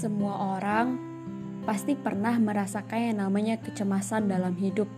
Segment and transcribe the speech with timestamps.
[0.00, 0.96] Semua orang
[1.68, 4.88] pasti pernah merasakan yang namanya kecemasan dalam hidup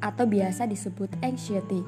[0.00, 1.84] atau biasa disebut anxiety.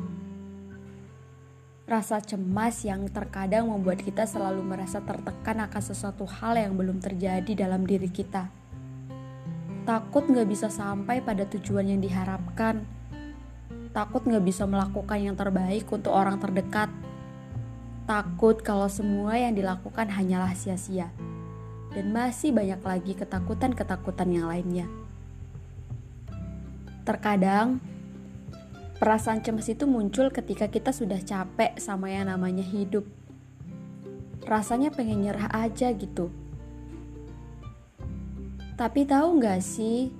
[1.88, 7.64] Rasa cemas yang terkadang membuat kita selalu merasa tertekan akan sesuatu hal yang belum terjadi
[7.64, 8.52] dalam diri kita.
[9.88, 12.84] Takut gak bisa sampai pada tujuan yang diharapkan.
[13.96, 16.92] Takut gak bisa melakukan yang terbaik untuk orang terdekat.
[18.04, 21.08] Takut kalau semua yang dilakukan hanyalah sia-sia
[21.96, 24.84] dan masih banyak lagi ketakutan-ketakutan yang lainnya.
[27.08, 27.80] Terkadang,
[29.00, 33.08] perasaan cemas itu muncul ketika kita sudah capek sama yang namanya hidup.
[34.44, 36.28] Rasanya pengen nyerah aja gitu.
[38.76, 40.12] Tapi tahu nggak sih,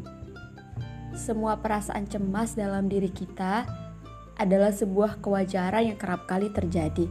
[1.13, 3.69] semua perasaan cemas dalam diri kita
[4.41, 7.05] adalah sebuah kewajaran yang kerap kali terjadi.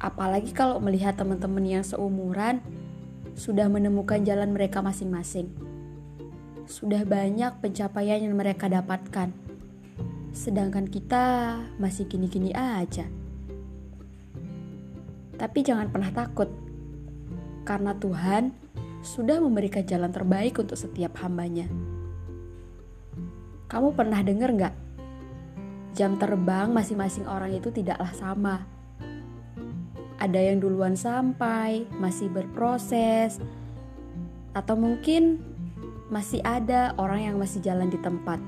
[0.00, 2.64] Apalagi kalau melihat teman-teman yang seumuran
[3.34, 5.50] sudah menemukan jalan mereka masing-masing.
[6.64, 9.34] Sudah banyak pencapaian yang mereka dapatkan,
[10.32, 13.04] sedangkan kita masih gini-gini aja.
[15.34, 16.48] Tapi jangan pernah takut,
[17.68, 18.54] karena Tuhan
[19.04, 21.68] sudah memberikan jalan terbaik untuk setiap hambanya.
[23.68, 24.74] Kamu pernah dengar nggak?
[25.92, 28.64] Jam terbang masing-masing orang itu tidaklah sama
[30.24, 33.36] ada yang duluan sampai, masih berproses,
[34.56, 35.44] atau mungkin
[36.08, 38.40] masih ada orang yang masih jalan di tempat.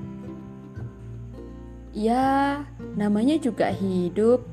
[1.93, 2.65] Ya,
[2.97, 4.45] namanya juga hidup.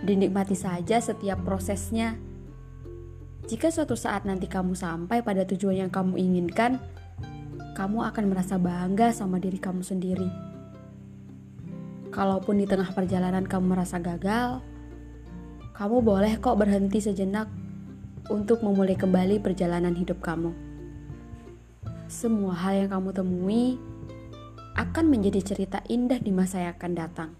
[0.00, 2.16] Dinikmati saja setiap prosesnya.
[3.50, 6.78] Jika suatu saat nanti kamu sampai pada tujuan yang kamu inginkan,
[7.74, 10.30] kamu akan merasa bangga sama diri kamu sendiri.
[12.10, 14.62] Kalaupun di tengah perjalanan kamu merasa gagal,
[15.80, 17.48] kamu boleh kok berhenti sejenak
[18.28, 20.52] untuk memulai kembali perjalanan hidup kamu.
[22.04, 23.80] Semua hal yang kamu temui
[24.76, 27.30] akan menjadi cerita indah di masa yang akan datang.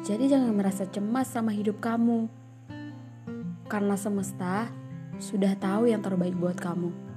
[0.00, 2.32] Jadi jangan merasa cemas sama hidup kamu.
[3.68, 4.72] Karena semesta
[5.20, 7.09] sudah tahu yang terbaik buat kamu.